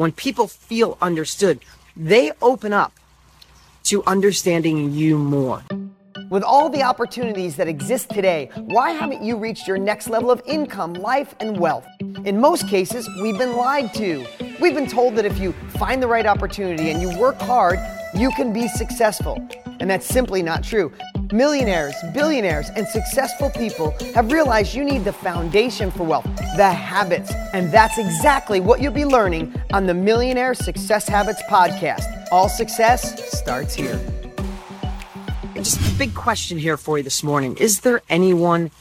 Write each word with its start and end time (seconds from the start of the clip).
when 0.00 0.12
people 0.12 0.48
feel 0.48 0.96
understood, 1.02 1.60
they 1.94 2.32
open 2.40 2.72
up 2.72 2.94
to 3.82 4.02
understanding 4.06 4.94
you 4.94 5.18
more. 5.18 5.62
With 6.30 6.42
all 6.42 6.70
the 6.70 6.82
opportunities 6.82 7.56
that 7.56 7.68
exist 7.68 8.08
today, 8.08 8.48
why 8.54 8.92
haven't 8.92 9.22
you 9.22 9.36
reached 9.36 9.68
your 9.68 9.76
next 9.76 10.08
level 10.08 10.30
of 10.30 10.40
income, 10.46 10.94
life, 10.94 11.34
and 11.38 11.60
wealth? 11.60 11.86
In 12.24 12.40
most 12.40 12.66
cases, 12.66 13.06
we've 13.20 13.36
been 13.36 13.56
lied 13.56 13.92
to. 13.92 14.24
We've 14.58 14.74
been 14.74 14.86
told 14.88 15.16
that 15.16 15.26
if 15.26 15.38
you 15.38 15.52
find 15.76 16.02
the 16.02 16.06
right 16.06 16.24
opportunity 16.24 16.88
and 16.88 17.02
you 17.02 17.18
work 17.18 17.38
hard, 17.38 17.78
you 18.14 18.30
can 18.30 18.54
be 18.54 18.68
successful. 18.68 19.46
And 19.80 19.90
that's 19.90 20.06
simply 20.06 20.42
not 20.42 20.64
true. 20.64 20.90
Millionaires, 21.32 21.94
billionaires, 22.12 22.70
and 22.70 22.88
successful 22.88 23.50
people 23.50 23.94
have 24.16 24.32
realized 24.32 24.74
you 24.74 24.82
need 24.82 25.04
the 25.04 25.12
foundation 25.12 25.92
for 25.92 26.02
wealth, 26.02 26.26
the 26.56 26.68
habits. 26.68 27.32
And 27.52 27.70
that's 27.70 27.98
exactly 27.98 28.58
what 28.58 28.80
you'll 28.80 28.92
be 28.92 29.04
learning 29.04 29.54
on 29.72 29.86
the 29.86 29.94
Millionaire 29.94 30.54
Success 30.54 31.06
Habits 31.06 31.40
podcast. 31.44 32.26
All 32.32 32.48
success 32.48 33.38
starts 33.38 33.74
here. 33.74 33.96
Just 35.54 35.78
a 35.94 35.98
big 35.98 36.14
question 36.14 36.58
here 36.58 36.76
for 36.76 36.98
you 36.98 37.04
this 37.04 37.22
morning. 37.22 37.56
Is 37.58 37.82
there 37.82 38.02
anyone 38.08 38.72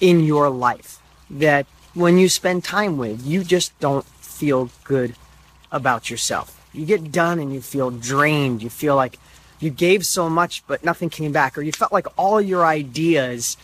in 0.00 0.20
your 0.20 0.48
life 0.48 1.02
that 1.28 1.66
when 1.92 2.16
you 2.16 2.30
spend 2.30 2.64
time 2.64 2.96
with, 2.96 3.26
you 3.26 3.44
just 3.44 3.78
don't 3.78 4.06
feel 4.06 4.70
good 4.84 5.16
about 5.70 6.08
yourself? 6.08 6.66
You 6.72 6.86
get 6.86 7.12
done 7.12 7.38
and 7.38 7.52
you 7.52 7.60
feel 7.60 7.90
drained. 7.90 8.62
You 8.62 8.70
feel 8.70 8.96
like 8.96 9.18
you 9.60 9.70
gave 9.70 10.04
so 10.06 10.28
much, 10.28 10.66
but 10.66 10.84
nothing 10.84 11.10
came 11.10 11.32
back, 11.32 11.56
or 11.56 11.62
you 11.62 11.72
felt 11.72 11.92
like 11.92 12.06
all 12.16 12.40
your 12.40 12.64
ideas 12.64 13.56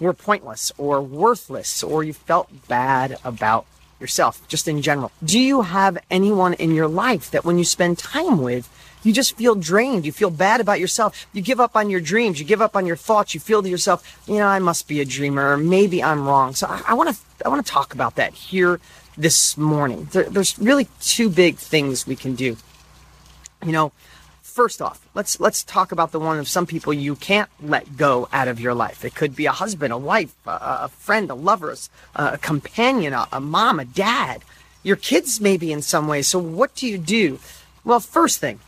were 0.00 0.12
pointless 0.12 0.72
or 0.76 1.00
worthless, 1.00 1.82
or 1.82 2.04
you 2.04 2.12
felt 2.12 2.50
bad 2.68 3.16
about 3.24 3.66
yourself, 4.00 4.46
just 4.48 4.66
in 4.68 4.82
general. 4.82 5.12
Do 5.24 5.38
you 5.38 5.62
have 5.62 5.96
anyone 6.10 6.54
in 6.54 6.74
your 6.74 6.88
life 6.88 7.30
that 7.30 7.44
when 7.44 7.58
you 7.58 7.64
spend 7.64 7.98
time 7.98 8.42
with, 8.42 8.68
you 9.04 9.12
just 9.12 9.36
feel 9.36 9.54
drained. 9.54 10.06
You 10.06 10.12
feel 10.12 10.30
bad 10.30 10.60
about 10.60 10.80
yourself. 10.80 11.26
You 11.32 11.42
give 11.42 11.60
up 11.60 11.76
on 11.76 11.90
your 11.90 12.00
dreams. 12.00 12.40
You 12.40 12.46
give 12.46 12.62
up 12.62 12.74
on 12.74 12.86
your 12.86 12.96
thoughts. 12.96 13.34
You 13.34 13.40
feel 13.40 13.62
to 13.62 13.68
yourself, 13.68 14.18
you 14.26 14.36
know, 14.36 14.46
I 14.46 14.58
must 14.58 14.88
be 14.88 15.00
a 15.00 15.04
dreamer. 15.04 15.52
Or 15.52 15.56
maybe 15.58 16.02
I'm 16.02 16.26
wrong. 16.26 16.54
So 16.54 16.66
I 16.66 16.94
want 16.94 17.14
to, 17.14 17.22
I 17.44 17.50
want 17.50 17.64
to 17.64 17.70
talk 17.70 17.92
about 17.92 18.14
that 18.16 18.32
here 18.32 18.80
this 19.16 19.58
morning. 19.58 20.08
There, 20.12 20.24
there's 20.24 20.58
really 20.58 20.88
two 21.00 21.28
big 21.28 21.56
things 21.56 22.06
we 22.06 22.16
can 22.16 22.34
do. 22.34 22.56
You 23.64 23.72
know, 23.72 23.92
first 24.54 24.80
off, 24.80 25.04
let's 25.14 25.40
let's 25.40 25.64
talk 25.64 25.90
about 25.90 26.12
the 26.12 26.20
one 26.20 26.38
of 26.38 26.48
some 26.48 26.64
people 26.64 26.92
you 26.92 27.16
can't 27.16 27.50
let 27.60 27.96
go 27.96 28.28
out 28.32 28.46
of 28.46 28.60
your 28.60 28.72
life. 28.72 29.04
It 29.04 29.14
could 29.14 29.34
be 29.34 29.46
a 29.46 29.52
husband, 29.52 29.92
a 29.92 29.98
wife, 29.98 30.32
a, 30.46 30.84
a 30.86 30.88
friend, 30.88 31.28
a 31.28 31.34
lover, 31.34 31.74
a, 32.14 32.38
companion, 32.38 33.12
a, 33.12 33.26
a 33.32 33.40
mom, 33.40 33.80
a 33.80 33.84
dad. 33.84 34.44
Your 34.84 34.96
kids 34.96 35.40
maybe 35.40 35.72
in 35.72 35.82
some 35.82 36.06
way. 36.06 36.22
So 36.22 36.38
what 36.38 36.74
do 36.76 36.86
you 36.86 36.98
do? 36.98 37.40
Well, 37.84 37.98
first 37.98 38.38
thing, 38.38 38.60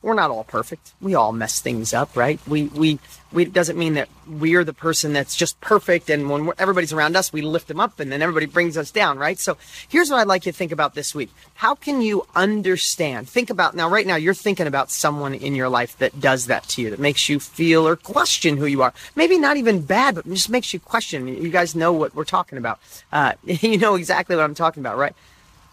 we're 0.00 0.14
not 0.14 0.30
all 0.30 0.44
perfect. 0.44 0.92
We 1.00 1.14
all 1.14 1.32
mess 1.32 1.60
things 1.60 1.92
up, 1.92 2.16
right? 2.16 2.38
We 2.46 2.64
we 2.64 3.00
we 3.32 3.42
it 3.42 3.52
doesn't 3.52 3.76
mean 3.76 3.94
that 3.94 4.08
we're 4.28 4.62
the 4.62 4.72
person 4.72 5.12
that's 5.12 5.34
just 5.34 5.60
perfect 5.60 6.08
and 6.08 6.30
when 6.30 6.52
everybody's 6.56 6.92
around 6.92 7.16
us, 7.16 7.32
we 7.32 7.42
lift 7.42 7.66
them 7.66 7.80
up 7.80 7.98
and 7.98 8.10
then 8.12 8.22
everybody 8.22 8.46
brings 8.46 8.76
us 8.76 8.92
down, 8.92 9.18
right? 9.18 9.38
So 9.38 9.56
here's 9.88 10.08
what 10.08 10.20
I'd 10.20 10.28
like 10.28 10.46
you 10.46 10.52
to 10.52 10.56
think 10.58 10.70
about 10.70 10.94
this 10.94 11.14
week. 11.14 11.30
How 11.54 11.74
can 11.74 12.00
you 12.00 12.26
understand? 12.36 13.28
Think 13.28 13.50
about 13.50 13.74
now 13.74 13.88
right 13.88 14.06
now 14.06 14.14
you're 14.14 14.34
thinking 14.34 14.68
about 14.68 14.90
someone 14.90 15.34
in 15.34 15.56
your 15.56 15.68
life 15.68 15.98
that 15.98 16.20
does 16.20 16.46
that 16.46 16.64
to 16.68 16.82
you, 16.82 16.90
that 16.90 17.00
makes 17.00 17.28
you 17.28 17.40
feel 17.40 17.86
or 17.86 17.96
question 17.96 18.56
who 18.56 18.66
you 18.66 18.82
are. 18.82 18.94
Maybe 19.16 19.36
not 19.36 19.56
even 19.56 19.82
bad, 19.82 20.14
but 20.14 20.26
just 20.26 20.48
makes 20.48 20.72
you 20.72 20.78
question. 20.78 21.26
You 21.26 21.50
guys 21.50 21.74
know 21.74 21.92
what 21.92 22.14
we're 22.14 22.24
talking 22.24 22.56
about. 22.56 22.78
Uh, 23.12 23.32
you 23.44 23.78
know 23.78 23.96
exactly 23.96 24.36
what 24.36 24.44
I'm 24.44 24.54
talking 24.54 24.80
about, 24.80 24.96
right? 24.96 25.14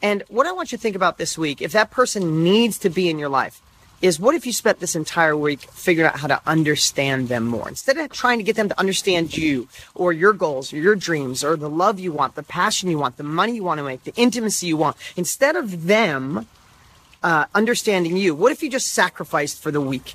And 0.01 0.23
what 0.27 0.45
I 0.45 0.51
want 0.51 0.71
you 0.71 0.77
to 0.77 0.81
think 0.81 0.95
about 0.95 1.17
this 1.17 1.37
week, 1.37 1.61
if 1.61 1.71
that 1.71 1.89
person 1.89 2.43
needs 2.43 2.77
to 2.79 2.89
be 2.89 3.09
in 3.09 3.17
your 3.17 3.29
life, 3.29 3.61
is 4.01 4.19
what 4.19 4.35
if 4.35 4.45
you 4.45 4.53
spent 4.53 4.79
this 4.79 4.95
entire 4.95 5.35
week 5.35 5.61
figuring 5.61 6.07
out 6.07 6.19
how 6.19 6.27
to 6.27 6.41
understand 6.45 7.29
them 7.29 7.45
more 7.45 7.67
instead 7.67 7.97
of 7.97 8.11
trying 8.11 8.37
to 8.37 8.43
get 8.43 8.55
them 8.55 8.69
to 8.69 8.79
understand 8.79 9.35
you 9.35 9.67
or 9.93 10.11
your 10.14 10.33
goals 10.33 10.73
or 10.73 10.77
your 10.77 10.95
dreams 10.95 11.43
or 11.43 11.55
the 11.55 11.70
love 11.70 11.99
you 11.99 12.11
want, 12.11 12.36
the 12.36 12.43
passion 12.43 12.89
you 12.89 12.97
want, 12.97 13.17
the 13.17 13.23
money 13.23 13.55
you 13.55 13.64
want 13.64 13.77
to 13.77 13.83
make, 13.83 14.03
the 14.03 14.14
intimacy 14.15 14.67
you 14.67 14.77
want. 14.77 14.97
Instead 15.15 15.55
of 15.55 15.87
them 15.87 16.47
uh, 17.23 17.45
understanding 17.55 18.17
you, 18.17 18.36
what 18.36 18.52
if 18.52 18.61
you 18.61 18.70
just 18.70 18.92
sacrificed 18.92 19.61
for 19.61 19.71
the 19.71 19.81
week 19.81 20.14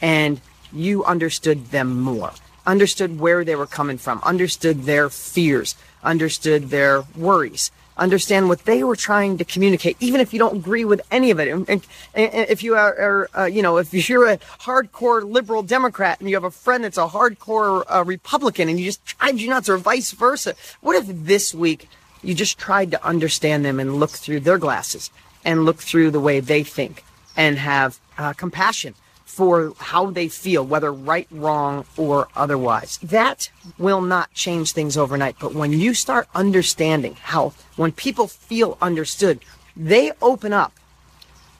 and 0.00 0.40
you 0.72 1.04
understood 1.04 1.66
them 1.66 2.00
more? 2.00 2.32
Understood 2.66 3.20
where 3.20 3.44
they 3.44 3.54
were 3.54 3.66
coming 3.66 3.98
from, 3.98 4.20
understood 4.22 4.84
their 4.84 5.10
fears, 5.10 5.76
understood 6.02 6.70
their 6.70 7.04
worries, 7.14 7.70
understand 7.96 8.48
what 8.48 8.64
they 8.64 8.82
were 8.82 8.96
trying 8.96 9.38
to 9.38 9.44
communicate, 9.44 9.96
even 10.00 10.20
if 10.20 10.32
you 10.32 10.38
don't 10.38 10.56
agree 10.56 10.84
with 10.84 11.00
any 11.10 11.30
of 11.30 11.38
it. 11.38 11.48
And, 11.48 11.68
and, 11.68 11.86
and 12.14 12.48
if 12.48 12.62
you 12.62 12.74
are, 12.74 12.94
are 12.94 13.30
uh, 13.38 13.44
you 13.44 13.62
know, 13.62 13.78
if 13.78 13.92
you're 14.08 14.28
a 14.28 14.38
hardcore 14.60 15.28
liberal 15.28 15.62
Democrat 15.62 16.20
and 16.20 16.28
you 16.28 16.36
have 16.36 16.44
a 16.44 16.50
friend 16.50 16.84
that's 16.84 16.98
a 16.98 17.06
hardcore 17.06 17.84
uh, 17.88 18.04
Republican 18.04 18.68
and 18.68 18.78
you 18.78 18.86
just 18.86 19.04
drives 19.04 19.42
you 19.42 19.48
nuts, 19.48 19.68
or 19.68 19.76
vice 19.76 20.12
versa, 20.12 20.54
what 20.80 20.96
if 20.96 21.06
this 21.06 21.54
week 21.54 21.88
you 22.22 22.34
just 22.34 22.58
tried 22.58 22.90
to 22.90 23.04
understand 23.04 23.64
them 23.64 23.78
and 23.78 23.96
look 23.96 24.10
through 24.10 24.40
their 24.40 24.58
glasses 24.58 25.10
and 25.44 25.64
look 25.64 25.78
through 25.78 26.10
the 26.10 26.20
way 26.20 26.40
they 26.40 26.62
think 26.62 27.04
and 27.36 27.58
have 27.58 27.98
uh, 28.16 28.32
compassion 28.32 28.94
for 29.24 29.72
how 29.78 30.10
they 30.10 30.28
feel, 30.28 30.64
whether 30.64 30.92
right, 30.92 31.26
wrong, 31.30 31.84
or 31.96 32.28
otherwise. 32.36 32.98
That 33.02 33.50
will 33.78 34.00
not 34.00 34.32
change 34.32 34.72
things 34.72 34.96
overnight. 34.96 35.36
But 35.40 35.54
when 35.54 35.72
you 35.72 35.94
start 35.94 36.28
understanding 36.34 37.16
how, 37.20 37.52
when 37.76 37.92
people 37.92 38.28
feel 38.28 38.78
understood, 38.80 39.40
they 39.76 40.12
open 40.22 40.52
up 40.52 40.72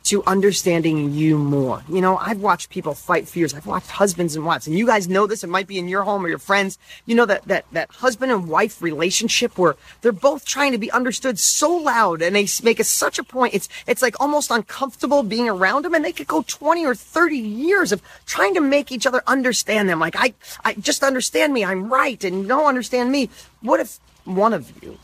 to 0.04 0.22
understanding 0.24 1.12
you 1.12 1.38
more. 1.38 1.82
You 1.88 2.00
know, 2.00 2.18
I've 2.18 2.40
watched 2.40 2.68
people 2.70 2.94
fight 2.94 3.26
fears. 3.26 3.54
I've 3.54 3.66
watched 3.66 3.90
husbands 3.90 4.36
and 4.36 4.44
wives, 4.44 4.66
and 4.66 4.78
you 4.78 4.86
guys 4.86 5.08
know 5.08 5.26
this. 5.26 5.42
It 5.42 5.48
might 5.48 5.66
be 5.66 5.78
in 5.78 5.88
your 5.88 6.02
home 6.02 6.24
or 6.24 6.28
your 6.28 6.38
friends. 6.38 6.78
You 7.06 7.14
know 7.14 7.24
that 7.26 7.44
that 7.46 7.64
that 7.72 7.90
husband 7.90 8.30
and 8.30 8.48
wife 8.48 8.82
relationship 8.82 9.58
where 9.58 9.76
they're 10.02 10.12
both 10.12 10.44
trying 10.44 10.72
to 10.72 10.78
be 10.78 10.90
understood 10.90 11.38
so 11.38 11.74
loud, 11.74 12.20
and 12.20 12.36
they 12.36 12.46
make 12.62 12.80
a, 12.80 12.84
such 12.84 13.18
a 13.18 13.24
point. 13.24 13.54
It's 13.54 13.68
it's 13.86 14.02
like 14.02 14.20
almost 14.20 14.50
uncomfortable 14.50 15.22
being 15.22 15.48
around 15.48 15.84
them, 15.84 15.94
and 15.94 16.04
they 16.04 16.12
could 16.12 16.26
go 16.26 16.44
twenty 16.46 16.84
or 16.84 16.94
thirty 16.94 17.38
years 17.38 17.90
of 17.90 18.02
trying 18.26 18.54
to 18.54 18.60
make 18.60 18.92
each 18.92 19.06
other 19.06 19.22
understand 19.26 19.88
them. 19.88 20.00
Like 20.00 20.16
I, 20.16 20.34
I 20.64 20.74
just 20.74 21.02
understand 21.02 21.52
me. 21.54 21.64
I'm 21.64 21.90
right, 21.90 22.22
and 22.22 22.42
you 22.42 22.46
don't 22.46 22.66
understand 22.66 23.10
me. 23.10 23.30
What 23.62 23.80
if 23.80 23.98
one 24.24 24.52
of 24.52 24.70
you 24.82 24.98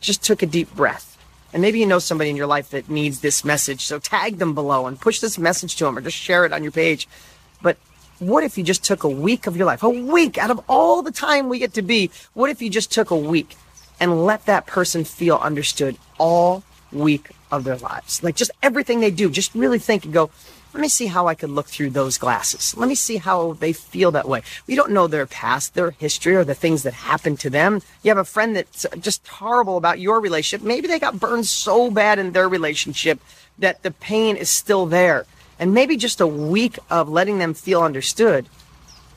just 0.00 0.22
took 0.22 0.42
a 0.42 0.46
deep 0.46 0.72
breath? 0.74 1.13
And 1.54 1.62
maybe 1.62 1.78
you 1.78 1.86
know 1.86 2.00
somebody 2.00 2.30
in 2.30 2.36
your 2.36 2.48
life 2.48 2.70
that 2.70 2.90
needs 2.90 3.20
this 3.20 3.44
message. 3.44 3.86
So 3.86 4.00
tag 4.00 4.38
them 4.38 4.54
below 4.54 4.86
and 4.88 5.00
push 5.00 5.20
this 5.20 5.38
message 5.38 5.76
to 5.76 5.84
them 5.84 5.96
or 5.96 6.00
just 6.00 6.16
share 6.16 6.44
it 6.44 6.52
on 6.52 6.64
your 6.64 6.72
page. 6.72 7.06
But 7.62 7.76
what 8.18 8.42
if 8.42 8.58
you 8.58 8.64
just 8.64 8.82
took 8.82 9.04
a 9.04 9.08
week 9.08 9.46
of 9.46 9.56
your 9.56 9.64
life, 9.64 9.84
a 9.84 9.88
week 9.88 10.36
out 10.36 10.50
of 10.50 10.60
all 10.68 11.00
the 11.00 11.12
time 11.12 11.48
we 11.48 11.60
get 11.60 11.72
to 11.74 11.82
be? 11.82 12.10
What 12.32 12.50
if 12.50 12.60
you 12.60 12.70
just 12.70 12.90
took 12.90 13.12
a 13.12 13.16
week 13.16 13.56
and 14.00 14.26
let 14.26 14.46
that 14.46 14.66
person 14.66 15.04
feel 15.04 15.36
understood 15.36 15.96
all 16.18 16.64
week 16.90 17.30
of 17.52 17.62
their 17.62 17.76
lives? 17.76 18.20
Like 18.20 18.34
just 18.34 18.50
everything 18.60 18.98
they 18.98 19.12
do, 19.12 19.30
just 19.30 19.54
really 19.54 19.78
think 19.78 20.04
and 20.04 20.12
go, 20.12 20.30
let 20.74 20.80
me 20.80 20.88
see 20.88 21.06
how 21.06 21.28
I 21.28 21.36
could 21.36 21.50
look 21.50 21.68
through 21.68 21.90
those 21.90 22.18
glasses. 22.18 22.76
Let 22.76 22.88
me 22.88 22.96
see 22.96 23.18
how 23.18 23.52
they 23.52 23.72
feel 23.72 24.10
that 24.10 24.28
way. 24.28 24.42
We 24.66 24.74
don't 24.74 24.90
know 24.90 25.06
their 25.06 25.24
past, 25.24 25.74
their 25.74 25.92
history, 25.92 26.34
or 26.34 26.42
the 26.42 26.56
things 26.56 26.82
that 26.82 26.92
happened 26.92 27.38
to 27.40 27.50
them. 27.50 27.80
You 28.02 28.10
have 28.10 28.18
a 28.18 28.24
friend 28.24 28.56
that's 28.56 28.84
just 28.98 29.26
horrible 29.28 29.76
about 29.76 30.00
your 30.00 30.20
relationship. 30.20 30.66
Maybe 30.66 30.88
they 30.88 30.98
got 30.98 31.20
burned 31.20 31.46
so 31.46 31.92
bad 31.92 32.18
in 32.18 32.32
their 32.32 32.48
relationship 32.48 33.20
that 33.56 33.84
the 33.84 33.92
pain 33.92 34.36
is 34.36 34.50
still 34.50 34.84
there. 34.84 35.26
And 35.60 35.72
maybe 35.72 35.96
just 35.96 36.20
a 36.20 36.26
week 36.26 36.76
of 36.90 37.08
letting 37.08 37.38
them 37.38 37.54
feel 37.54 37.80
understood, 37.80 38.48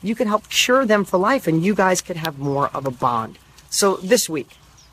you 0.00 0.14
can 0.14 0.28
help 0.28 0.48
cure 0.48 0.86
them 0.86 1.04
for 1.04 1.18
life 1.18 1.48
and 1.48 1.64
you 1.64 1.74
guys 1.74 2.00
could 2.00 2.18
have 2.18 2.38
more 2.38 2.68
of 2.68 2.86
a 2.86 2.92
bond. 2.92 3.36
So 3.68 3.96
this 3.96 4.28
week, 4.28 4.50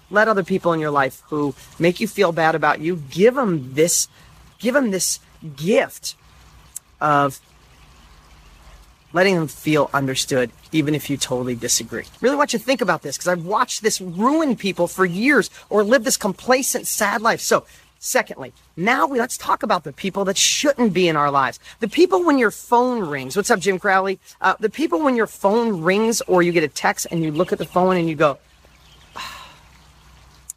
let 0.09 0.27
other 0.27 0.43
people 0.43 0.73
in 0.73 0.79
your 0.79 0.89
life 0.89 1.21
who 1.29 1.53
make 1.77 1.99
you 1.99 2.07
feel 2.07 2.31
bad 2.31 2.55
about 2.55 2.79
you, 2.79 3.03
give 3.11 3.35
them 3.35 3.75
this, 3.75 4.07
give 4.57 4.73
them 4.73 4.89
this 4.89 5.19
gift 5.55 6.15
of 7.01 7.39
letting 9.15 9.35
them 9.35 9.47
feel 9.47 9.89
understood, 9.93 10.51
even 10.73 10.93
if 10.93 11.09
you 11.09 11.15
totally 11.15 11.55
disagree. 11.55 12.03
Really 12.19 12.35
want 12.35 12.51
you 12.51 12.59
to 12.59 12.65
think 12.65 12.81
about 12.81 13.01
this 13.01 13.17
because 13.17 13.29
I've 13.29 13.45
watched 13.45 13.81
this 13.81 14.01
ruin 14.01 14.57
people 14.57 14.87
for 14.87 15.05
years 15.05 15.49
or 15.69 15.83
live 15.83 16.03
this 16.03 16.17
complacent, 16.17 16.85
sad 16.85 17.21
life. 17.21 17.39
So, 17.39 17.65
secondly, 17.97 18.51
now 18.75 19.07
we, 19.07 19.17
let's 19.17 19.37
talk 19.37 19.63
about 19.63 19.85
the 19.85 19.93
people 19.93 20.25
that 20.25 20.37
shouldn't 20.37 20.93
be 20.93 21.07
in 21.07 21.15
our 21.15 21.31
lives. 21.31 21.61
The 21.79 21.87
people 21.87 22.25
when 22.25 22.37
your 22.37 22.51
phone 22.51 23.07
rings. 23.07 23.37
What's 23.37 23.49
up, 23.49 23.61
Jim 23.61 23.79
Crowley? 23.79 24.19
Uh, 24.41 24.55
the 24.59 24.69
people 24.69 25.01
when 25.01 25.15
your 25.15 25.27
phone 25.27 25.81
rings 25.81 26.21
or 26.27 26.43
you 26.43 26.51
get 26.51 26.65
a 26.65 26.67
text 26.67 27.07
and 27.09 27.23
you 27.23 27.31
look 27.31 27.53
at 27.53 27.57
the 27.57 27.65
phone 27.65 27.95
and 27.95 28.09
you 28.09 28.15
go, 28.15 28.37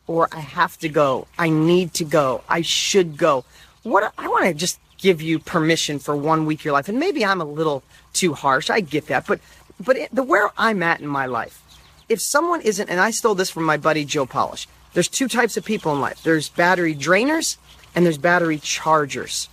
or 0.09 0.29
I 0.33 0.41
have 0.41 0.77
to 0.79 0.89
go. 0.89 1.29
I 1.39 1.49
need 1.49 1.95
to 1.95 2.05
go. 2.05 2.43
I 2.49 2.63
should 2.63 3.17
go. 3.17 3.45
What 3.85 4.13
I 4.19 4.27
want 4.27 4.47
to 4.47 4.55
just 4.55 4.81
give 4.99 5.23
you 5.23 5.39
permission 5.39 5.99
for 5.99 6.17
one 6.17 6.45
week 6.45 6.61
of 6.61 6.65
your 6.67 6.75
life. 6.75 6.89
And 6.89 6.99
maybe 6.99 7.25
I'm 7.25 7.41
a 7.41 7.45
little 7.45 7.83
too 8.13 8.35
harsh. 8.35 8.69
I 8.69 8.81
get 8.81 9.07
that. 9.07 9.27
But, 9.27 9.41
but 9.81 9.97
it, 9.97 10.15
the 10.15 10.23
where 10.23 10.51
I'm 10.59 10.83
at 10.83 11.01
in 11.01 11.07
my 11.07 11.27
life, 11.27 11.63
if 12.09 12.21
someone 12.21 12.61
isn't, 12.61 12.89
and 12.89 13.01
I 13.01 13.11
stole 13.11 13.35
this 13.35 13.51
from 13.51 13.65
my 13.65 13.77
buddy 13.77 14.05
Joe 14.05 14.27
Polish, 14.27 14.67
there's 14.95 15.09
two 15.09 15.29
types 15.29 15.57
of 15.57 15.65
people 15.65 15.93
in 15.93 16.01
life. 16.01 16.23
There's 16.23 16.49
battery 16.49 16.95
drainers 16.95 17.57
and 17.95 18.05
there's 18.05 18.19
battery 18.19 18.59
chargers. 18.59 19.49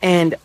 And 0.00 0.36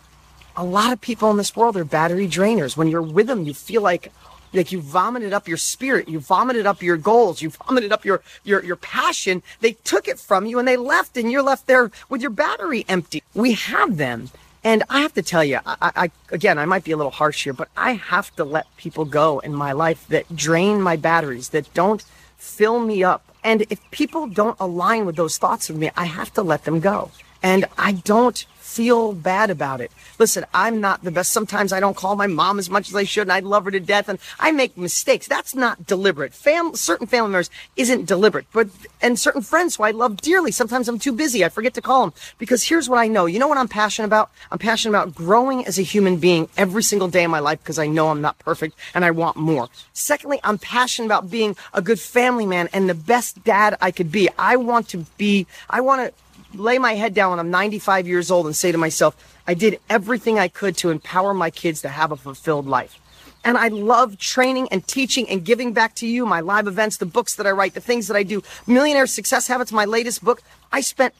a 0.55 0.63
lot 0.63 0.91
of 0.91 1.01
people 1.01 1.29
in 1.31 1.37
this 1.37 1.55
world 1.55 1.77
are 1.77 1.85
battery 1.85 2.27
drainers. 2.27 2.75
When 2.75 2.87
you're 2.87 3.01
with 3.01 3.27
them, 3.27 3.43
you 3.43 3.53
feel 3.53 3.81
like 3.81 4.11
like 4.53 4.71
you 4.71 4.81
vomited 4.81 5.33
up 5.33 5.47
your 5.47 5.57
spirit, 5.57 6.09
you 6.09 6.19
vomited 6.19 6.65
up 6.65 6.81
your 6.81 6.97
goals, 6.97 7.41
you 7.41 7.49
vomited 7.49 7.91
up 7.91 8.05
your 8.05 8.21
your 8.43 8.63
your 8.63 8.75
passion. 8.75 9.43
They 9.59 9.73
took 9.73 10.07
it 10.07 10.19
from 10.19 10.45
you 10.45 10.59
and 10.59 10.67
they 10.67 10.77
left, 10.77 11.17
and 11.17 11.31
you're 11.31 11.43
left 11.43 11.67
there 11.67 11.91
with 12.09 12.21
your 12.21 12.31
battery 12.31 12.85
empty. 12.87 13.23
We 13.33 13.53
have 13.53 13.97
them. 13.97 14.29
And 14.63 14.83
I 14.89 15.01
have 15.01 15.13
to 15.15 15.23
tell 15.23 15.43
you, 15.43 15.59
I, 15.65 15.75
I, 15.81 16.11
again, 16.29 16.59
I 16.59 16.65
might 16.65 16.83
be 16.83 16.91
a 16.91 16.97
little 16.97 17.11
harsh 17.11 17.45
here, 17.45 17.53
but 17.53 17.69
I 17.75 17.93
have 17.93 18.35
to 18.35 18.43
let 18.43 18.67
people 18.77 19.05
go 19.05 19.39
in 19.39 19.55
my 19.55 19.71
life 19.71 20.07
that 20.09 20.35
drain 20.35 20.81
my 20.81 20.97
batteries, 20.97 21.49
that 21.49 21.73
don't 21.73 22.03
fill 22.37 22.79
me 22.79 23.03
up. 23.03 23.23
And 23.43 23.65
if 23.71 23.79
people 23.89 24.27
don't 24.27 24.59
align 24.59 25.07
with 25.07 25.15
those 25.15 25.39
thoughts 25.39 25.71
of 25.71 25.77
me, 25.77 25.89
I 25.97 26.05
have 26.05 26.31
to 26.35 26.43
let 26.43 26.65
them 26.65 26.79
go. 26.79 27.09
And 27.41 27.65
I 27.75 27.93
don't 27.93 28.45
feel 28.71 29.11
bad 29.13 29.49
about 29.49 29.81
it. 29.81 29.91
Listen, 30.17 30.45
I'm 30.53 30.79
not 30.79 31.03
the 31.03 31.11
best. 31.11 31.31
Sometimes 31.31 31.73
I 31.73 31.79
don't 31.79 31.97
call 31.97 32.15
my 32.15 32.27
mom 32.27 32.57
as 32.57 32.69
much 32.69 32.89
as 32.89 32.95
I 32.95 33.03
should, 33.03 33.23
and 33.23 33.33
I 33.33 33.39
love 33.39 33.65
her 33.65 33.71
to 33.71 33.79
death, 33.79 34.07
and 34.07 34.17
I 34.39 34.51
make 34.51 34.77
mistakes. 34.77 35.27
That's 35.27 35.53
not 35.53 35.85
deliberate. 35.85 36.33
Fam- 36.33 36.75
certain 36.75 37.07
family 37.07 37.31
members 37.31 37.49
isn't 37.75 38.05
deliberate, 38.05 38.47
but 38.53 38.69
and 39.01 39.19
certain 39.19 39.41
friends 39.41 39.75
who 39.75 39.83
I 39.83 39.91
love 39.91 40.17
dearly. 40.17 40.51
Sometimes 40.51 40.87
I'm 40.87 40.99
too 40.99 41.11
busy. 41.11 41.43
I 41.43 41.49
forget 41.49 41.73
to 41.73 41.81
call 41.81 42.01
them 42.01 42.13
because 42.37 42.63
here's 42.63 42.87
what 42.87 42.99
I 42.99 43.07
know. 43.07 43.25
You 43.25 43.39
know 43.39 43.47
what 43.47 43.57
I'm 43.57 43.67
passionate 43.67 44.07
about? 44.07 44.31
I'm 44.51 44.59
passionate 44.59 44.97
about 44.97 45.15
growing 45.15 45.65
as 45.65 45.77
a 45.77 45.83
human 45.83 46.17
being 46.17 46.47
every 46.55 46.83
single 46.83 47.09
day 47.09 47.25
of 47.25 47.31
my 47.31 47.39
life 47.39 47.59
because 47.59 47.79
I 47.79 47.87
know 47.87 48.09
I'm 48.09 48.21
not 48.21 48.39
perfect 48.39 48.75
and 48.93 49.03
I 49.03 49.11
want 49.11 49.37
more. 49.37 49.67
Secondly, 49.93 50.39
I'm 50.43 50.57
passionate 50.57 51.07
about 51.07 51.29
being 51.29 51.55
a 51.73 51.81
good 51.81 51.99
family 51.99 52.45
man 52.45 52.69
and 52.73 52.87
the 52.87 52.95
best 52.95 53.43
dad 53.43 53.77
I 53.81 53.91
could 53.91 54.11
be. 54.11 54.29
I 54.37 54.55
want 54.55 54.87
to 54.89 54.99
be. 55.17 55.45
I 55.69 55.81
want 55.81 56.07
to 56.07 56.13
lay 56.53 56.77
my 56.77 56.93
head 56.93 57.13
down 57.13 57.31
when 57.31 57.39
I'm 57.39 57.51
95 57.51 58.07
years 58.07 58.31
old 58.31 58.45
and 58.45 58.55
say 58.55 58.71
to 58.71 58.77
myself, 58.77 59.15
I 59.47 59.53
did 59.53 59.79
everything 59.89 60.39
I 60.39 60.47
could 60.47 60.77
to 60.77 60.89
empower 60.89 61.33
my 61.33 61.49
kids 61.49 61.81
to 61.81 61.89
have 61.89 62.11
a 62.11 62.15
fulfilled 62.15 62.67
life. 62.67 62.99
And 63.43 63.57
I 63.57 63.69
love 63.69 64.17
training 64.19 64.67
and 64.71 64.85
teaching 64.85 65.27
and 65.27 65.43
giving 65.43 65.73
back 65.73 65.95
to 65.95 66.07
you, 66.07 66.25
my 66.25 66.41
live 66.41 66.67
events, 66.67 66.97
the 66.97 67.07
books 67.07 67.35
that 67.35 67.47
I 67.47 67.51
write, 67.51 67.73
the 67.73 67.81
things 67.81 68.07
that 68.07 68.15
I 68.15 68.23
do. 68.23 68.43
Millionaire 68.67 69.07
Success 69.07 69.47
Habits, 69.47 69.71
my 69.71 69.85
latest 69.85 70.23
book. 70.23 70.43
I 70.71 70.81
spent 70.81 71.15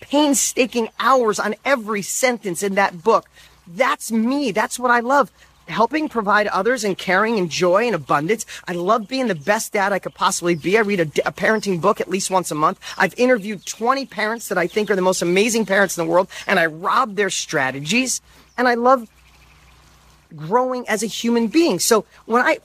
painstaking 0.00 0.88
hours 0.98 1.38
on 1.38 1.54
every 1.64 2.02
sentence 2.02 2.62
in 2.62 2.74
that 2.74 3.04
book. 3.04 3.28
That's 3.66 4.10
me. 4.10 4.50
That's 4.50 4.78
what 4.78 4.90
I 4.90 5.00
love 5.00 5.30
helping 5.68 6.08
provide 6.08 6.46
others 6.48 6.84
and 6.84 6.96
caring 6.96 7.38
and 7.38 7.50
joy 7.50 7.86
and 7.86 7.94
abundance. 7.94 8.46
I 8.66 8.72
love 8.72 9.08
being 9.08 9.28
the 9.28 9.34
best 9.34 9.72
dad 9.72 9.92
I 9.92 9.98
could 9.98 10.14
possibly 10.14 10.54
be. 10.54 10.76
I 10.76 10.80
read 10.80 11.00
a, 11.00 11.28
a, 11.28 11.32
parenting 11.32 11.80
book 11.80 12.00
at 12.00 12.08
least 12.08 12.30
once 12.30 12.50
a 12.50 12.54
month. 12.54 12.80
I've 12.96 13.14
interviewed 13.18 13.64
20 13.66 14.06
parents 14.06 14.48
that 14.48 14.58
I 14.58 14.66
think 14.66 14.90
are 14.90 14.96
the 14.96 15.02
most 15.02 15.22
amazing 15.22 15.66
parents 15.66 15.96
in 15.96 16.04
the 16.04 16.10
world, 16.10 16.28
and 16.46 16.58
I 16.58 16.66
rob 16.66 17.16
their 17.16 17.30
strategies. 17.30 18.20
And 18.56 18.68
I 18.68 18.74
love 18.74 19.08
growing 20.36 20.88
as 20.88 21.02
a 21.02 21.06
human 21.06 21.48
being. 21.48 21.78
So 21.78 22.04
when 22.26 22.42
I, 22.42 22.58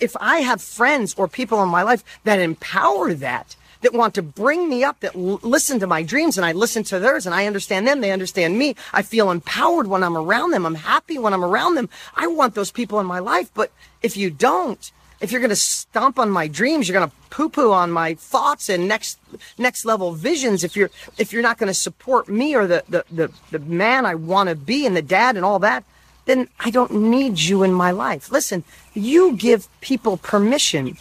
if 0.00 0.16
I 0.20 0.38
have 0.38 0.62
friends 0.62 1.14
or 1.16 1.28
people 1.28 1.62
in 1.62 1.68
my 1.68 1.82
life 1.82 2.04
that 2.24 2.38
empower 2.38 3.14
that, 3.14 3.56
that 3.82 3.92
want 3.92 4.14
to 4.14 4.22
bring 4.22 4.68
me 4.68 4.82
up, 4.82 5.00
that 5.00 5.14
l- 5.14 5.40
listen 5.42 5.78
to 5.80 5.86
my 5.86 6.02
dreams 6.02 6.36
and 6.36 6.44
I 6.44 6.52
listen 6.52 6.82
to 6.84 6.98
theirs 6.98 7.26
and 7.26 7.34
I 7.34 7.46
understand 7.46 7.86
them. 7.86 8.00
They 8.00 8.12
understand 8.12 8.58
me. 8.58 8.74
I 8.92 9.02
feel 9.02 9.30
empowered 9.30 9.86
when 9.86 10.02
I'm 10.02 10.16
around 10.16 10.52
them. 10.52 10.64
I'm 10.64 10.74
happy 10.76 11.18
when 11.18 11.34
I'm 11.34 11.44
around 11.44 11.74
them. 11.74 11.88
I 12.14 12.26
want 12.26 12.54
those 12.54 12.72
people 12.72 12.98
in 13.00 13.06
my 13.06 13.18
life. 13.18 13.50
But 13.54 13.70
if 14.02 14.16
you 14.16 14.30
don't, 14.30 14.90
if 15.20 15.30
you're 15.30 15.40
going 15.40 15.50
to 15.50 15.56
stomp 15.56 16.18
on 16.18 16.30
my 16.30 16.48
dreams, 16.48 16.88
you're 16.88 16.98
going 16.98 17.08
to 17.08 17.16
poo 17.30 17.48
poo 17.48 17.72
on 17.72 17.92
my 17.92 18.14
thoughts 18.14 18.68
and 18.68 18.88
next, 18.88 19.18
next 19.58 19.84
level 19.84 20.12
visions. 20.12 20.64
If 20.64 20.76
you're, 20.76 20.90
if 21.18 21.32
you're 21.32 21.42
not 21.42 21.58
going 21.58 21.68
to 21.68 21.74
support 21.74 22.28
me 22.28 22.56
or 22.56 22.66
the, 22.66 22.84
the, 22.88 23.04
the, 23.10 23.30
the 23.50 23.58
man 23.60 24.04
I 24.06 24.14
want 24.16 24.48
to 24.48 24.56
be 24.56 24.86
and 24.86 24.96
the 24.96 25.02
dad 25.02 25.36
and 25.36 25.44
all 25.44 25.58
that, 25.60 25.84
then 26.24 26.48
I 26.60 26.70
don't 26.70 26.92
need 26.92 27.40
you 27.40 27.62
in 27.62 27.72
my 27.72 27.90
life. 27.90 28.30
Listen, 28.30 28.64
you 28.94 29.36
give 29.36 29.68
people 29.80 30.16
permission 30.16 30.96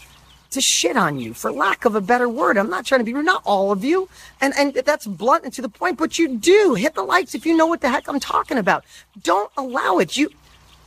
to 0.52 0.62
shit 0.62 0.96
on 0.96 1.20
you, 1.20 1.34
for 1.34 1.52
lack 1.52 1.86
of 1.86 1.96
a 1.96 2.02
better 2.02 2.30
word. 2.30 2.58
I'm 2.58 2.70
not 2.70 2.86
trying 2.86 3.00
to 3.00 3.06
be 3.06 3.14
rude, 3.14 3.26
not 3.26 3.42
all 3.46 3.72
of 3.72 3.84
you. 3.84 4.08
And, 4.40 4.54
and 4.58 4.74
that's 4.74 5.08
blunt 5.08 5.44
and 5.44 5.54
to 5.54 5.62
the 5.62 5.70
point, 5.70 5.98
but 5.98 6.20
you 6.20 6.38
do. 6.38 6.76
Hit 6.76 6.94
the 6.96 7.04
likes 7.04 7.34
if 7.34 7.46
you 7.46 7.56
know 7.56 7.66
what 7.66 7.82
the 7.82 7.90
heck 7.90 8.08
I'm 8.08 8.20
talking 8.20 8.58
about. 8.58 8.84
Don't 9.22 9.52
allow 9.58 9.98
it. 9.98 10.18
You, 10.18 10.30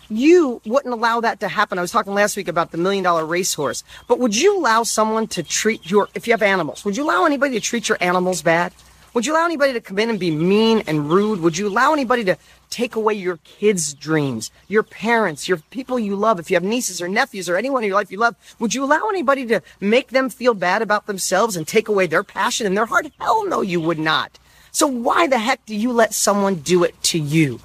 you 0.08 0.60
wouldn't 0.64 0.92
allow 0.92 1.20
that 1.20 1.40
to 1.40 1.48
happen. 1.48 1.78
I 1.78 1.82
was 1.82 1.90
talking 1.90 2.14
last 2.14 2.36
week 2.36 2.48
about 2.48 2.70
the 2.70 2.78
million 2.78 3.02
dollar 3.02 3.24
racehorse, 3.24 3.84
but 4.06 4.18
would 4.18 4.36
you 4.36 4.56
allow 4.58 4.82
someone 4.82 5.26
to 5.28 5.42
treat 5.42 5.90
your, 5.90 6.08
if 6.14 6.26
you 6.26 6.32
have 6.32 6.42
animals, 6.42 6.84
would 6.84 6.96
you 6.96 7.04
allow 7.04 7.24
anybody 7.24 7.54
to 7.54 7.60
treat 7.60 7.88
your 7.88 7.98
animals 8.00 8.42
bad? 8.42 8.72
Would 9.14 9.26
you 9.26 9.32
allow 9.32 9.44
anybody 9.44 9.72
to 9.72 9.80
come 9.80 10.00
in 10.00 10.10
and 10.10 10.18
be 10.18 10.32
mean 10.32 10.82
and 10.88 11.08
rude? 11.08 11.40
Would 11.40 11.56
you 11.56 11.68
allow 11.68 11.92
anybody 11.92 12.24
to 12.24 12.36
take 12.68 12.96
away 12.96 13.14
your 13.14 13.36
kids' 13.44 13.94
dreams, 13.94 14.50
your 14.66 14.82
parents, 14.82 15.46
your 15.46 15.58
people 15.70 16.00
you 16.00 16.16
love? 16.16 16.40
If 16.40 16.50
you 16.50 16.56
have 16.56 16.64
nieces 16.64 17.00
or 17.00 17.06
nephews 17.06 17.48
or 17.48 17.56
anyone 17.56 17.84
in 17.84 17.88
your 17.88 17.96
life 17.96 18.10
you 18.10 18.18
love, 18.18 18.34
would 18.58 18.74
you 18.74 18.82
allow 18.82 19.08
anybody 19.08 19.46
to 19.46 19.60
make 19.80 20.08
them 20.08 20.28
feel 20.28 20.52
bad 20.52 20.82
about 20.82 21.06
themselves 21.06 21.56
and 21.56 21.64
take 21.66 21.86
away 21.86 22.08
their 22.08 22.24
passion 22.24 22.66
and 22.66 22.76
their 22.76 22.86
heart? 22.86 23.06
Hell 23.20 23.46
no, 23.46 23.60
you 23.60 23.80
would 23.80 24.00
not. 24.00 24.40
So 24.72 24.88
why 24.88 25.28
the 25.28 25.38
heck 25.38 25.64
do 25.64 25.76
you 25.76 25.92
let 25.92 26.12
someone 26.12 26.56
do 26.56 26.82
it 26.82 27.00
to 27.04 27.18
you? 27.20 27.60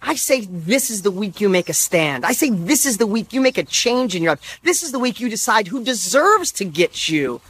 I 0.00 0.14
say 0.14 0.42
this 0.42 0.88
is 0.88 1.02
the 1.02 1.10
week 1.10 1.40
you 1.40 1.48
make 1.48 1.68
a 1.68 1.74
stand. 1.74 2.24
I 2.24 2.30
say 2.30 2.50
this 2.50 2.86
is 2.86 2.98
the 2.98 3.08
week 3.08 3.32
you 3.32 3.40
make 3.40 3.58
a 3.58 3.64
change 3.64 4.14
in 4.14 4.22
your 4.22 4.32
life. 4.32 4.60
This 4.62 4.84
is 4.84 4.92
the 4.92 5.00
week 5.00 5.18
you 5.18 5.28
decide 5.28 5.66
who 5.66 5.82
deserves 5.82 6.52
to 6.52 6.64
get 6.64 7.08
you. 7.08 7.40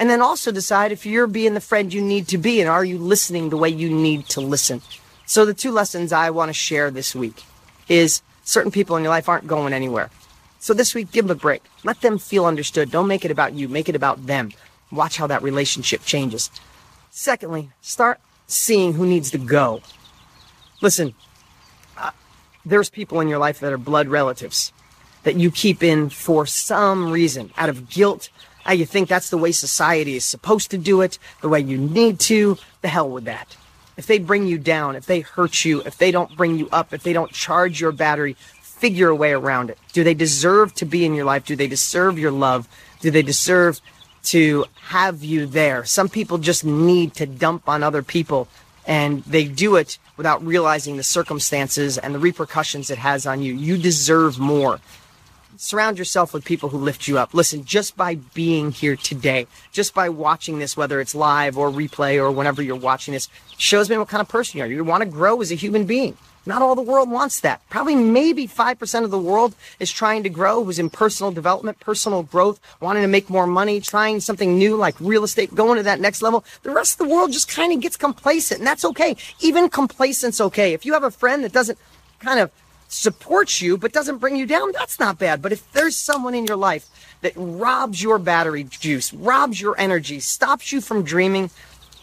And 0.00 0.10
then 0.10 0.20
also 0.20 0.50
decide 0.50 0.90
if 0.90 1.06
you're 1.06 1.28
being 1.28 1.54
the 1.54 1.60
friend 1.60 1.94
you 1.94 2.00
need 2.00 2.26
to 2.28 2.38
be 2.38 2.60
and 2.60 2.68
are 2.68 2.84
you 2.84 2.98
listening 2.98 3.50
the 3.50 3.56
way 3.56 3.68
you 3.68 3.90
need 3.90 4.26
to 4.30 4.40
listen. 4.40 4.82
So 5.26 5.44
the 5.44 5.54
two 5.54 5.70
lessons 5.70 6.12
I 6.12 6.30
want 6.30 6.48
to 6.48 6.54
share 6.54 6.90
this 6.90 7.14
week 7.14 7.44
is 7.88 8.22
certain 8.42 8.72
people 8.72 8.96
in 8.96 9.04
your 9.04 9.10
life 9.10 9.28
aren't 9.28 9.46
going 9.46 9.72
anywhere. 9.72 10.10
So 10.58 10.74
this 10.74 10.94
week, 10.94 11.12
give 11.12 11.26
them 11.26 11.36
a 11.36 11.40
break. 11.40 11.62
Let 11.84 12.00
them 12.00 12.18
feel 12.18 12.46
understood. 12.46 12.90
Don't 12.90 13.06
make 13.06 13.24
it 13.24 13.30
about 13.30 13.54
you. 13.54 13.68
Make 13.68 13.88
it 13.88 13.94
about 13.94 14.26
them. 14.26 14.52
Watch 14.90 15.16
how 15.16 15.26
that 15.28 15.42
relationship 15.42 16.02
changes. 16.04 16.50
Secondly, 17.10 17.70
start 17.80 18.20
seeing 18.46 18.94
who 18.94 19.06
needs 19.06 19.30
to 19.30 19.38
go. 19.38 19.80
Listen, 20.82 21.14
uh, 21.96 22.10
there's 22.64 22.90
people 22.90 23.20
in 23.20 23.28
your 23.28 23.38
life 23.38 23.60
that 23.60 23.72
are 23.72 23.78
blood 23.78 24.08
relatives 24.08 24.72
that 25.22 25.36
you 25.36 25.50
keep 25.50 25.82
in 25.82 26.08
for 26.08 26.46
some 26.46 27.10
reason 27.10 27.52
out 27.56 27.68
of 27.68 27.88
guilt, 27.88 28.30
how 28.64 28.72
you 28.72 28.86
think 28.86 29.08
that's 29.08 29.30
the 29.30 29.38
way 29.38 29.52
society 29.52 30.16
is 30.16 30.24
supposed 30.24 30.70
to 30.70 30.78
do 30.78 31.00
it, 31.00 31.18
the 31.40 31.48
way 31.48 31.60
you 31.60 31.78
need 31.78 32.20
to. 32.20 32.56
The 32.82 32.88
hell 32.88 33.08
with 33.08 33.24
that. 33.24 33.56
If 33.96 34.06
they 34.06 34.18
bring 34.18 34.46
you 34.46 34.58
down, 34.58 34.96
if 34.96 35.06
they 35.06 35.20
hurt 35.20 35.64
you, 35.64 35.82
if 35.82 35.98
they 35.98 36.10
don't 36.10 36.36
bring 36.36 36.56
you 36.56 36.68
up, 36.70 36.92
if 36.92 37.02
they 37.02 37.12
don't 37.12 37.32
charge 37.32 37.80
your 37.80 37.92
battery, 37.92 38.34
figure 38.62 39.08
a 39.08 39.14
way 39.14 39.32
around 39.32 39.70
it. 39.70 39.78
Do 39.92 40.02
they 40.04 40.14
deserve 40.14 40.74
to 40.74 40.86
be 40.86 41.04
in 41.04 41.14
your 41.14 41.26
life? 41.26 41.44
Do 41.44 41.54
they 41.54 41.66
deserve 41.66 42.18
your 42.18 42.30
love? 42.30 42.66
Do 43.00 43.10
they 43.10 43.22
deserve 43.22 43.80
to 44.24 44.64
have 44.88 45.22
you 45.22 45.46
there? 45.46 45.84
Some 45.84 46.08
people 46.08 46.38
just 46.38 46.64
need 46.64 47.14
to 47.14 47.26
dump 47.26 47.68
on 47.68 47.82
other 47.82 48.02
people 48.02 48.48
and 48.86 49.22
they 49.24 49.44
do 49.44 49.76
it 49.76 49.98
without 50.16 50.44
realizing 50.44 50.96
the 50.96 51.02
circumstances 51.02 51.98
and 51.98 52.14
the 52.14 52.18
repercussions 52.18 52.90
it 52.90 52.98
has 52.98 53.26
on 53.26 53.42
you. 53.42 53.54
You 53.54 53.76
deserve 53.76 54.38
more 54.38 54.80
surround 55.60 55.98
yourself 55.98 56.32
with 56.32 56.42
people 56.42 56.70
who 56.70 56.78
lift 56.78 57.06
you 57.06 57.18
up. 57.18 57.34
Listen, 57.34 57.64
just 57.64 57.94
by 57.94 58.14
being 58.14 58.72
here 58.72 58.96
today, 58.96 59.46
just 59.72 59.92
by 59.92 60.08
watching 60.08 60.58
this, 60.58 60.74
whether 60.74 61.00
it's 61.02 61.14
live 61.14 61.58
or 61.58 61.70
replay 61.70 62.16
or 62.16 62.30
whenever 62.30 62.62
you're 62.62 62.74
watching 62.74 63.12
this, 63.12 63.28
shows 63.58 63.90
me 63.90 63.98
what 63.98 64.08
kind 64.08 64.22
of 64.22 64.28
person 64.28 64.56
you 64.56 64.64
are. 64.64 64.66
You 64.66 64.82
want 64.82 65.02
to 65.02 65.08
grow 65.08 65.38
as 65.42 65.52
a 65.52 65.56
human 65.56 65.84
being. 65.84 66.16
Not 66.46 66.62
all 66.62 66.74
the 66.74 66.80
world 66.80 67.10
wants 67.10 67.40
that. 67.40 67.60
Probably 67.68 67.94
maybe 67.94 68.48
5% 68.48 69.04
of 69.04 69.10
the 69.10 69.18
world 69.18 69.54
is 69.78 69.92
trying 69.92 70.22
to 70.22 70.30
grow, 70.30 70.64
who's 70.64 70.78
in 70.78 70.88
personal 70.88 71.30
development, 71.30 71.78
personal 71.78 72.22
growth, 72.22 72.58
wanting 72.80 73.02
to 73.02 73.08
make 73.08 73.28
more 73.28 73.46
money, 73.46 73.82
trying 73.82 74.20
something 74.20 74.56
new 74.56 74.76
like 74.76 74.98
real 74.98 75.24
estate, 75.24 75.54
going 75.54 75.76
to 75.76 75.82
that 75.82 76.00
next 76.00 76.22
level. 76.22 76.42
The 76.62 76.70
rest 76.70 76.98
of 76.98 77.06
the 77.06 77.14
world 77.14 77.32
just 77.32 77.48
kind 77.48 77.70
of 77.74 77.80
gets 77.80 77.98
complacent, 77.98 78.60
and 78.60 78.66
that's 78.66 78.86
okay. 78.86 79.14
Even 79.40 79.68
complacent's 79.68 80.40
okay. 80.40 80.72
If 80.72 80.86
you 80.86 80.94
have 80.94 81.04
a 81.04 81.10
friend 81.10 81.44
that 81.44 81.52
doesn't 81.52 81.78
kind 82.20 82.40
of 82.40 82.50
supports 82.90 83.62
you 83.62 83.78
but 83.78 83.92
doesn't 83.92 84.18
bring 84.18 84.36
you 84.36 84.46
down, 84.46 84.72
that's 84.72 84.98
not 84.98 85.18
bad. 85.18 85.40
But 85.40 85.52
if 85.52 85.70
there's 85.72 85.96
someone 85.96 86.34
in 86.34 86.46
your 86.46 86.56
life 86.56 86.88
that 87.22 87.32
robs 87.36 88.02
your 88.02 88.18
battery 88.18 88.64
juice, 88.64 89.12
robs 89.12 89.60
your 89.60 89.78
energy, 89.78 90.20
stops 90.20 90.72
you 90.72 90.80
from 90.80 91.02
dreaming, 91.02 91.50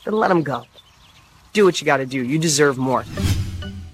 then 0.05 0.13
let 0.15 0.29
them 0.29 0.43
go. 0.43 0.65
Do 1.53 1.65
what 1.65 1.81
you 1.81 1.85
got 1.85 1.97
to 1.97 2.05
do. 2.05 2.23
You 2.23 2.39
deserve 2.39 2.77
more. 2.77 3.03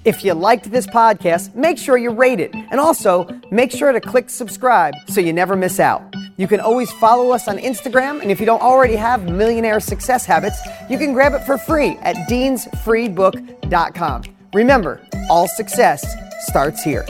If 0.06 0.26
you 0.26 0.34
liked 0.34 0.70
this 0.70 0.86
podcast, 0.86 1.56
make 1.56 1.78
sure 1.78 1.98
you 1.98 2.12
rate 2.12 2.42
it. 2.42 2.54
And 2.54 2.80
also, 2.80 3.26
make 3.52 3.72
sure 3.72 3.94
to 3.94 4.02
click 4.02 4.30
subscribe 4.30 4.94
so 5.08 5.22
you 5.22 5.32
never 5.32 5.56
miss 5.56 5.80
out. 5.80 6.02
You 6.36 6.48
can 6.48 6.60
always 6.60 6.92
follow 6.92 7.32
us 7.32 7.48
on 7.48 7.58
Instagram, 7.58 8.22
and 8.22 8.30
if 8.30 8.40
you 8.40 8.46
don't 8.46 8.62
already 8.62 8.96
have 8.96 9.24
Millionaire 9.24 9.80
Success 9.80 10.26
Habits, 10.26 10.60
you 10.90 10.98
can 10.98 11.14
grab 11.14 11.34
it 11.34 11.46
for 11.46 11.58
free 11.58 11.98
at 12.02 12.16
deansfreebook.com. 12.28 14.24
Remember, 14.54 15.02
all 15.30 15.48
success 15.48 16.16
starts 16.44 16.84
here. 16.84 17.06